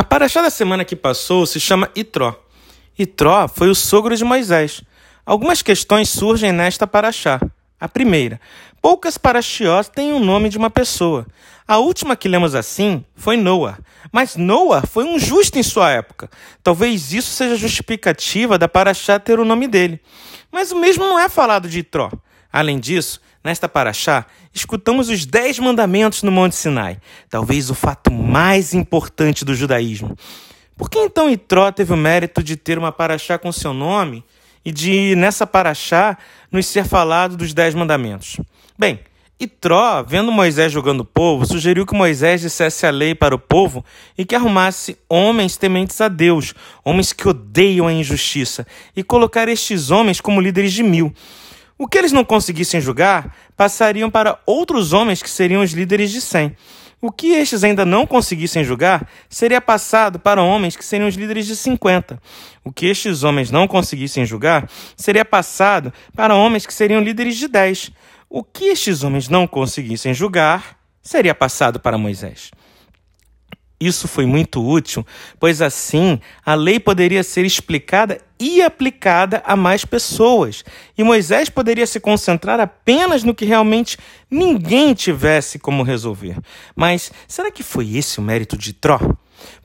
A 0.00 0.02
paraxá 0.02 0.40
da 0.40 0.48
semana 0.48 0.82
que 0.82 0.96
passou 0.96 1.44
se 1.44 1.60
chama 1.60 1.90
Itró. 1.94 2.34
Itró 2.98 3.46
foi 3.46 3.68
o 3.68 3.74
sogro 3.74 4.16
de 4.16 4.24
Moisés. 4.24 4.80
Algumas 5.26 5.60
questões 5.60 6.08
surgem 6.08 6.52
nesta 6.52 6.86
paraxá. 6.86 7.38
A 7.78 7.86
primeira, 7.86 8.40
poucas 8.80 9.18
paraxiós 9.18 9.90
têm 9.90 10.14
o 10.14 10.18
nome 10.18 10.48
de 10.48 10.56
uma 10.56 10.70
pessoa. 10.70 11.26
A 11.68 11.76
última 11.76 12.16
que 12.16 12.30
lemos 12.30 12.54
assim 12.54 13.04
foi 13.14 13.36
Noah. 13.36 13.78
Mas 14.10 14.36
Noah 14.36 14.86
foi 14.86 15.04
um 15.04 15.18
justo 15.18 15.58
em 15.58 15.62
sua 15.62 15.90
época. 15.90 16.30
Talvez 16.62 17.12
isso 17.12 17.32
seja 17.32 17.54
justificativa 17.54 18.56
da 18.56 18.66
paraxá 18.66 19.18
ter 19.18 19.38
o 19.38 19.44
nome 19.44 19.68
dele. 19.68 20.00
Mas 20.50 20.72
o 20.72 20.80
mesmo 20.80 21.06
não 21.06 21.18
é 21.18 21.28
falado 21.28 21.68
de 21.68 21.80
Itró. 21.80 22.10
Além 22.52 22.78
disso, 22.78 23.20
Nesta 23.42 23.66
paraxá, 23.66 24.26
escutamos 24.52 25.08
os 25.08 25.24
dez 25.24 25.58
mandamentos 25.58 26.22
no 26.22 26.30
Monte 26.30 26.54
Sinai, 26.54 26.98
talvez 27.30 27.70
o 27.70 27.74
fato 27.74 28.12
mais 28.12 28.74
importante 28.74 29.46
do 29.46 29.54
judaísmo. 29.54 30.14
Por 30.76 30.90
que 30.90 30.98
então 30.98 31.30
Itró 31.30 31.72
teve 31.72 31.94
o 31.94 31.96
mérito 31.96 32.42
de 32.42 32.54
ter 32.54 32.76
uma 32.76 32.92
paraxá 32.92 33.38
com 33.38 33.50
seu 33.50 33.72
nome 33.72 34.22
e 34.62 34.70
de, 34.70 35.16
nessa 35.16 35.46
paraxá, 35.46 36.18
nos 36.52 36.66
ser 36.66 36.84
falado 36.84 37.34
dos 37.34 37.54
dez 37.54 37.74
mandamentos? 37.74 38.38
Bem, 38.78 39.00
Itró, 39.38 40.02
vendo 40.02 40.30
Moisés 40.30 40.70
julgando 40.70 41.02
o 41.02 41.06
povo, 41.06 41.46
sugeriu 41.46 41.86
que 41.86 41.94
Moisés 41.94 42.42
dissesse 42.42 42.86
a 42.86 42.90
lei 42.90 43.14
para 43.14 43.34
o 43.34 43.38
povo 43.38 43.82
e 44.18 44.24
que 44.26 44.34
arrumasse 44.34 44.98
homens 45.08 45.56
tementes 45.56 45.98
a 46.02 46.08
Deus, 46.08 46.52
homens 46.84 47.14
que 47.14 47.26
odeiam 47.26 47.86
a 47.86 47.92
injustiça, 47.92 48.66
e 48.94 49.02
colocar 49.02 49.48
estes 49.48 49.90
homens 49.90 50.20
como 50.20 50.42
líderes 50.42 50.74
de 50.74 50.82
mil. 50.82 51.10
O 51.80 51.88
que 51.88 51.96
eles 51.96 52.12
não 52.12 52.26
conseguissem 52.26 52.78
julgar 52.78 53.34
passariam 53.56 54.10
para 54.10 54.38
outros 54.44 54.92
homens 54.92 55.22
que 55.22 55.30
seriam 55.30 55.62
os 55.62 55.72
líderes 55.72 56.10
de 56.10 56.20
cem. 56.20 56.54
O 57.00 57.10
que 57.10 57.28
estes 57.28 57.64
ainda 57.64 57.86
não 57.86 58.06
conseguissem 58.06 58.62
julgar 58.62 59.08
seria 59.30 59.62
passado 59.62 60.18
para 60.18 60.42
homens 60.42 60.76
que 60.76 60.84
seriam 60.84 61.08
os 61.08 61.14
líderes 61.14 61.46
de 61.46 61.56
50. 61.56 62.20
O 62.62 62.70
que 62.70 62.84
estes 62.84 63.22
homens 63.22 63.50
não 63.50 63.66
conseguissem 63.66 64.26
julgar 64.26 64.68
seria 64.94 65.24
passado 65.24 65.90
para 66.14 66.34
homens 66.34 66.66
que 66.66 66.74
seriam 66.74 67.00
líderes 67.00 67.38
de 67.38 67.48
10. 67.48 67.92
O 68.28 68.44
que 68.44 68.66
estes 68.66 69.02
homens 69.02 69.30
não 69.30 69.46
conseguissem 69.46 70.12
julgar 70.12 70.76
seria 71.00 71.34
passado 71.34 71.80
para 71.80 71.96
Moisés. 71.96 72.50
Isso 73.80 74.06
foi 74.06 74.26
muito 74.26 74.62
útil, 74.62 75.06
pois 75.38 75.62
assim 75.62 76.20
a 76.44 76.52
lei 76.54 76.78
poderia 76.78 77.22
ser 77.22 77.46
explicada 77.46 78.20
e 78.40 78.62
aplicada 78.62 79.42
a 79.44 79.54
mais 79.54 79.84
pessoas, 79.84 80.64
e 80.96 81.04
Moisés 81.04 81.50
poderia 81.50 81.86
se 81.86 82.00
concentrar 82.00 82.58
apenas 82.58 83.22
no 83.22 83.34
que 83.34 83.44
realmente 83.44 83.98
ninguém 84.30 84.94
tivesse 84.94 85.58
como 85.58 85.82
resolver. 85.82 86.38
Mas 86.74 87.12
será 87.28 87.50
que 87.50 87.62
foi 87.62 87.96
esse 87.96 88.18
o 88.18 88.22
mérito 88.22 88.56
de 88.56 88.72
Tró? 88.72 88.98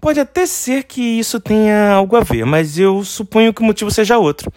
Pode 0.00 0.18
até 0.18 0.44
ser 0.44 0.84
que 0.84 1.00
isso 1.00 1.40
tenha 1.40 1.92
algo 1.92 2.16
a 2.16 2.20
ver, 2.20 2.44
mas 2.44 2.76
eu 2.78 3.04
suponho 3.04 3.54
que 3.54 3.62
o 3.62 3.64
motivo 3.64 3.90
seja 3.90 4.18
outro. 4.18 4.52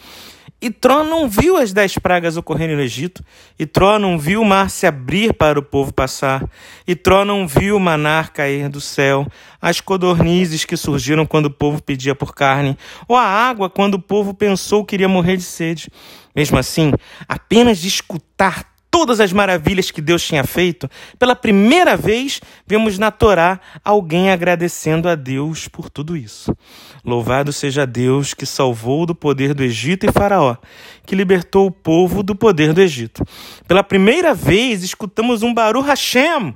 E 0.60 0.72
Tró 0.72 1.04
não 1.04 1.30
viu 1.30 1.56
as 1.56 1.72
dez 1.72 2.00
pragas 2.00 2.36
ocorrerem 2.36 2.76
no 2.76 2.82
Egito. 2.82 3.24
E 3.60 3.66
Tró 3.66 4.00
não 4.00 4.18
viu 4.18 4.42
o 4.42 4.46
mar 4.46 4.72
se 4.72 4.88
abrir 4.88 5.34
para 5.34 5.60
o 5.60 5.64
povo 5.64 5.94
passar. 5.94 6.44
E 6.88 6.96
Tró 6.96 7.24
não 7.24 7.48
viu 7.48 7.78
o 7.78 7.80
manar 7.80 8.32
cair 8.32 8.68
do 8.68 8.82
céu, 8.82 9.28
as 9.62 9.80
codornizes 9.80 10.66
que 10.66 10.76
surgiram 10.76 11.28
quando 11.28 11.46
o 11.46 11.52
povo 11.52 11.82
pedia 11.82 12.16
por 12.16 12.34
carne, 12.34 12.76
ou 13.08 13.16
a 13.16 13.24
água 13.24 13.70
quando 13.70 13.96
o 13.96 14.02
povo 14.02 14.34
pensou 14.34 14.84
que 14.84 14.96
iria 14.96 15.08
morrer 15.08 15.38
de 15.38 15.44
sede. 15.44 15.92
Mesmo 16.36 16.58
assim, 16.58 16.92
apenas 17.28 17.78
de 17.78 17.88
escutar 17.88 18.77
todas 18.90 19.20
as 19.20 19.32
maravilhas 19.32 19.92
que 19.92 20.02
Deus 20.02 20.24
tinha 20.24 20.44
feito, 20.44 20.90
pela 21.20 21.36
primeira 21.36 21.96
vez 21.96 22.42
vemos 22.66 22.98
na 22.98 23.12
Torá 23.12 23.60
alguém 23.84 24.32
agradecendo 24.32 25.08
a 25.08 25.16
Deus 25.16 25.68
por 25.68 25.90
tudo 25.90 26.18
isso. 26.18 26.56
Louvado 27.04 27.54
seja 27.54 27.86
Deus 27.86 28.34
que 28.34 28.46
salvou 28.46 29.06
do 29.06 29.16
poder 29.16 29.54
do 29.54 29.64
Egito 29.64 30.06
e 30.06 30.12
Faraó, 30.12 30.58
que 31.06 31.16
libertou 31.16 31.68
o 31.68 31.72
povo 31.72 32.24
do 32.24 32.36
poder 32.36 32.74
do 32.74 32.82
Egito. 32.82 33.24
Pela 33.68 33.84
primeira 33.84 34.34
vez 34.34 34.84
escutamos 34.84 35.44
um 35.44 35.54
Baru 35.54 35.82
Hashem, 35.82 36.54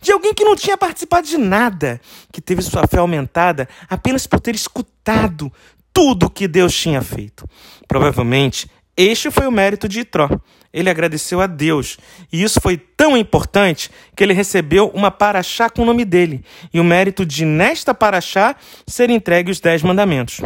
de 0.00 0.12
alguém 0.12 0.32
que 0.32 0.44
não 0.44 0.56
tinha 0.56 0.78
participado 0.78 1.26
de 1.26 1.36
nada, 1.36 2.00
que 2.32 2.40
teve 2.40 2.62
sua 2.62 2.86
fé 2.86 2.98
aumentada 2.98 3.68
apenas 3.88 4.26
por 4.26 4.40
ter 4.40 4.54
escutado 4.54 5.52
tudo 5.92 6.26
o 6.26 6.30
que 6.30 6.48
Deus 6.48 6.74
tinha 6.74 7.02
feito. 7.02 7.46
Provavelmente 7.86 8.68
este 8.96 9.30
foi 9.30 9.46
o 9.46 9.52
mérito 9.52 9.88
de 9.88 10.00
Itró. 10.00 10.28
Ele 10.72 10.88
agradeceu 10.88 11.40
a 11.40 11.46
Deus. 11.46 11.98
E 12.32 12.42
isso 12.42 12.60
foi 12.60 12.76
tão 12.76 13.16
importante 13.16 13.90
que 14.14 14.22
ele 14.22 14.32
recebeu 14.32 14.88
uma 14.94 15.10
paraxá 15.10 15.68
com 15.68 15.82
o 15.82 15.86
nome 15.86 16.04
dele. 16.04 16.44
E 16.72 16.78
o 16.78 16.84
mérito 16.84 17.26
de, 17.26 17.44
nesta 17.44 17.92
paraxá, 17.92 18.54
ser 18.86 19.10
entregue 19.10 19.50
os 19.50 19.58
dez 19.58 19.82
mandamentos. 19.82 20.40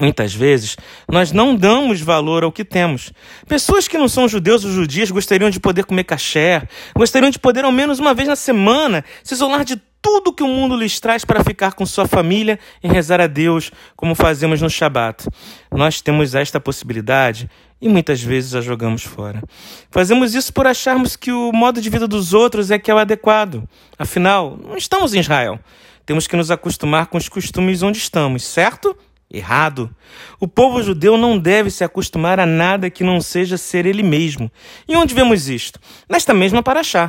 Muitas 0.00 0.34
vezes, 0.34 0.76
nós 1.08 1.30
não 1.30 1.54
damos 1.54 2.00
valor 2.00 2.42
ao 2.42 2.50
que 2.50 2.64
temos. 2.64 3.12
Pessoas 3.46 3.86
que 3.86 3.96
não 3.96 4.08
são 4.08 4.28
judeus 4.28 4.64
ou 4.64 4.70
judias 4.70 5.10
gostariam 5.10 5.50
de 5.50 5.60
poder 5.60 5.84
comer 5.84 6.04
caché, 6.04 6.62
gostariam 6.96 7.30
de 7.30 7.38
poder, 7.38 7.64
ao 7.64 7.70
menos 7.70 8.00
uma 8.00 8.12
vez 8.12 8.28
na 8.28 8.34
semana, 8.34 9.04
se 9.22 9.34
isolar 9.34 9.64
de 9.64 9.80
tudo 10.04 10.34
que 10.34 10.42
o 10.42 10.46
mundo 10.46 10.76
lhes 10.76 11.00
traz 11.00 11.24
para 11.24 11.42
ficar 11.42 11.72
com 11.72 11.86
sua 11.86 12.06
família 12.06 12.58
e 12.82 12.86
rezar 12.86 13.22
a 13.22 13.26
Deus, 13.26 13.72
como 13.96 14.14
fazemos 14.14 14.60
no 14.60 14.68
Shabat. 14.68 15.26
Nós 15.72 16.02
temos 16.02 16.34
esta 16.34 16.60
possibilidade 16.60 17.48
e 17.80 17.88
muitas 17.88 18.22
vezes 18.22 18.54
a 18.54 18.60
jogamos 18.60 19.02
fora. 19.02 19.42
Fazemos 19.90 20.34
isso 20.34 20.52
por 20.52 20.66
acharmos 20.66 21.16
que 21.16 21.32
o 21.32 21.50
modo 21.52 21.80
de 21.80 21.88
vida 21.88 22.06
dos 22.06 22.34
outros 22.34 22.70
é 22.70 22.78
que 22.78 22.90
é 22.90 22.94
o 22.94 22.98
adequado. 22.98 23.66
Afinal, 23.98 24.58
não 24.62 24.76
estamos 24.76 25.14
em 25.14 25.20
Israel. 25.20 25.58
Temos 26.04 26.26
que 26.26 26.36
nos 26.36 26.50
acostumar 26.50 27.06
com 27.06 27.16
os 27.16 27.30
costumes 27.30 27.82
onde 27.82 27.96
estamos, 27.96 28.44
certo? 28.44 28.94
Errado. 29.30 29.94
O 30.38 30.46
povo 30.46 30.82
judeu 30.82 31.16
não 31.16 31.38
deve 31.38 31.70
se 31.70 31.82
acostumar 31.82 32.38
a 32.38 32.46
nada 32.46 32.90
que 32.90 33.02
não 33.02 33.20
seja 33.20 33.56
ser 33.56 33.84
ele 33.86 34.02
mesmo. 34.02 34.50
E 34.86 34.96
onde 34.96 35.14
vemos 35.14 35.48
isto? 35.48 35.80
Nesta 36.08 36.32
mesma 36.32 36.62
paraxá. 36.62 37.08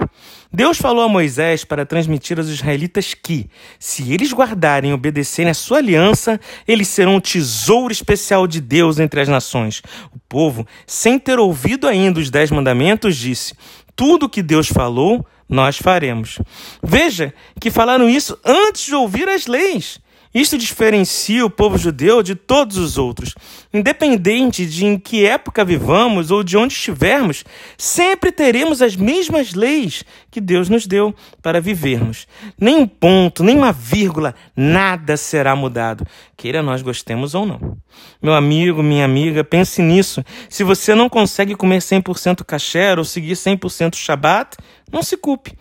Deus 0.52 0.78
falou 0.78 1.04
a 1.04 1.10
Moisés 1.10 1.66
para 1.66 1.86
transmitir 1.86 2.40
aos 2.40 2.48
israelitas 2.48 3.14
que, 3.14 3.50
se 3.78 4.14
eles 4.14 4.32
guardarem 4.32 4.92
e 4.92 4.94
obedecerem 4.94 5.52
a 5.52 5.54
sua 5.54 5.80
aliança, 5.80 6.40
eles 6.68 6.88
serão 6.88 7.16
um 7.16 7.20
tesouro 7.20 7.92
especial 7.92 8.48
de 8.48 8.62
Deus 8.62 8.98
entre 8.98 9.20
as 9.20 9.28
nações. 9.28 9.84
O 10.14 10.20
povo, 10.30 10.66
sem 10.88 11.20
ter 11.20 11.38
ouvido 11.38 11.88
ainda 11.88 12.20
os 12.20 12.30
dez 12.30 12.50
mandamentos, 12.50 13.18
disse: 13.18 13.54
Tudo 13.96 14.28
o 14.28 14.30
que 14.30 14.42
Deus 14.42 14.68
falou, 14.68 15.26
nós 15.48 15.78
faremos. 15.78 16.40
Veja 16.82 17.34
que 17.60 17.70
falaram 17.70 18.10
isso 18.10 18.40
antes 18.44 18.86
de 18.86 18.96
ouvir 18.96 19.28
as 19.30 19.46
leis. 19.46 20.00
Isto 20.36 20.58
diferencia 20.58 21.46
o 21.46 21.50
povo 21.50 21.78
judeu 21.78 22.22
de 22.22 22.36
todos 22.36 22.76
os 22.76 22.98
outros. 22.98 23.34
Independente 23.74 24.66
de 24.66 24.86
em 24.86 25.00
que 25.00 25.26
época 25.26 25.64
vivamos 25.64 26.30
ou 26.30 26.44
de 26.44 26.58
onde 26.58 26.74
estivermos, 26.74 27.46
sempre 27.78 28.34
teremos 28.34 28.82
as 28.82 28.98
mesmas 28.98 29.54
leis 29.54 30.04
que 30.30 30.42
Deus 30.42 30.68
nos 30.68 30.86
deu 30.86 31.16
para 31.42 31.62
vivermos. 31.62 32.28
Nem 32.60 32.76
um 32.76 32.86
ponto, 32.86 33.46
nem 33.46 33.56
uma 33.56 33.72
vírgula, 33.72 34.36
nada 34.54 35.16
será 35.16 35.56
mudado, 35.56 36.06
queira 36.36 36.62
nós 36.62 36.82
gostemos 36.82 37.34
ou 37.34 37.46
não. 37.46 37.78
Meu 38.22 38.34
amigo, 38.34 38.84
minha 38.84 39.06
amiga, 39.06 39.42
pense 39.42 39.82
nisso. 39.82 40.22
Se 40.50 40.66
você 40.66 40.94
não 40.94 41.08
consegue 41.08 41.56
comer 41.56 41.80
100% 41.80 42.44
kasher 42.44 43.00
ou 43.00 43.06
seguir 43.06 43.36
100% 43.36 43.96
Shabat, 43.96 44.58
não 44.92 45.02
se 45.02 45.16
culpe. 45.16 45.54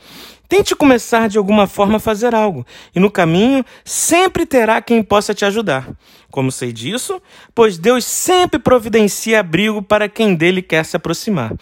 Tente 0.48 0.76
começar 0.76 1.28
de 1.28 1.38
alguma 1.38 1.66
forma 1.66 1.96
a 1.96 2.00
fazer 2.00 2.34
algo, 2.34 2.66
e 2.94 3.00
no 3.00 3.10
caminho 3.10 3.64
sempre 3.84 4.44
terá 4.44 4.80
quem 4.82 5.02
possa 5.02 5.32
te 5.32 5.44
ajudar. 5.44 5.88
Como 6.30 6.50
sei 6.50 6.72
disso? 6.72 7.22
Pois 7.54 7.78
Deus 7.78 8.04
sempre 8.04 8.58
providencia 8.58 9.40
abrigo 9.40 9.80
para 9.80 10.08
quem 10.08 10.34
dele 10.34 10.60
quer 10.60 10.84
se 10.84 10.96
aproximar. 10.96 11.52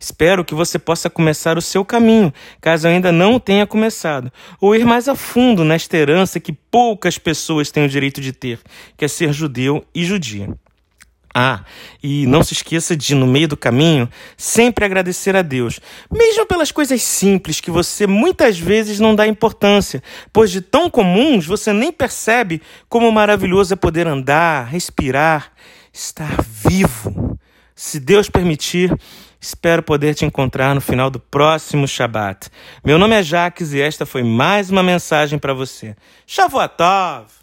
Espero 0.00 0.44
que 0.44 0.54
você 0.54 0.78
possa 0.78 1.10
começar 1.10 1.58
o 1.58 1.62
seu 1.62 1.84
caminho, 1.84 2.32
caso 2.60 2.88
ainda 2.88 3.12
não 3.12 3.38
tenha 3.38 3.66
começado, 3.66 4.32
ou 4.60 4.74
ir 4.74 4.84
mais 4.84 5.08
a 5.08 5.14
fundo 5.14 5.64
nesta 5.64 5.96
herança 5.96 6.40
que 6.40 6.52
poucas 6.52 7.18
pessoas 7.18 7.70
têm 7.70 7.84
o 7.84 7.88
direito 7.88 8.20
de 8.20 8.32
ter, 8.32 8.58
que 8.96 9.04
é 9.04 9.08
ser 9.08 9.32
judeu 9.32 9.84
e 9.94 10.04
judia. 10.04 10.48
Ah, 11.34 11.64
e 12.02 12.26
não 12.26 12.42
se 12.44 12.52
esqueça 12.52 12.94
de, 12.94 13.14
no 13.14 13.26
meio 13.26 13.48
do 13.48 13.56
caminho, 13.56 14.08
sempre 14.36 14.84
agradecer 14.84 15.34
a 15.34 15.40
Deus, 15.40 15.80
mesmo 16.10 16.44
pelas 16.44 16.70
coisas 16.70 17.02
simples 17.02 17.58
que 17.58 17.70
você 17.70 18.06
muitas 18.06 18.58
vezes 18.58 19.00
não 19.00 19.14
dá 19.14 19.26
importância, 19.26 20.02
pois 20.30 20.50
de 20.50 20.60
tão 20.60 20.90
comuns 20.90 21.46
você 21.46 21.72
nem 21.72 21.90
percebe 21.90 22.60
como 22.88 23.10
maravilhoso 23.10 23.72
é 23.72 23.76
poder 23.76 24.06
andar, 24.06 24.66
respirar, 24.66 25.52
estar 25.92 26.36
vivo. 26.42 27.38
Se 27.74 27.98
Deus 27.98 28.28
permitir, 28.28 28.94
espero 29.40 29.82
poder 29.82 30.14
te 30.14 30.26
encontrar 30.26 30.74
no 30.74 30.80
final 30.80 31.10
do 31.10 31.18
próximo 31.18 31.88
Shabat. 31.88 32.48
Meu 32.84 32.98
nome 32.98 33.14
é 33.14 33.22
Jaques 33.22 33.72
e 33.72 33.80
esta 33.80 34.04
foi 34.04 34.22
mais 34.22 34.70
uma 34.70 34.82
mensagem 34.82 35.38
para 35.38 35.54
você. 35.54 35.96
Shavuot! 36.26 37.41